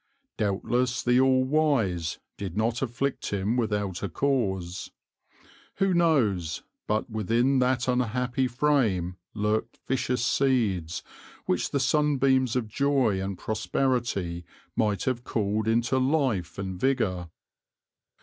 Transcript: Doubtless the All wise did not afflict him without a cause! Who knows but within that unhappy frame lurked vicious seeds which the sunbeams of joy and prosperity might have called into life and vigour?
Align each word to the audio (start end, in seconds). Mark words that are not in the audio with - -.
Doubtless 0.35 1.03
the 1.03 1.19
All 1.19 1.43
wise 1.43 2.17
did 2.35 2.57
not 2.57 2.81
afflict 2.81 3.27
him 3.29 3.55
without 3.55 4.01
a 4.01 4.09
cause! 4.09 4.89
Who 5.75 5.93
knows 5.93 6.63
but 6.87 7.07
within 7.11 7.59
that 7.59 7.87
unhappy 7.87 8.47
frame 8.47 9.17
lurked 9.35 9.77
vicious 9.87 10.25
seeds 10.25 11.03
which 11.45 11.69
the 11.69 11.79
sunbeams 11.79 12.55
of 12.55 12.67
joy 12.67 13.21
and 13.21 13.37
prosperity 13.37 14.43
might 14.75 15.03
have 15.03 15.23
called 15.23 15.67
into 15.67 15.99
life 15.99 16.57
and 16.57 16.79
vigour? 16.79 17.29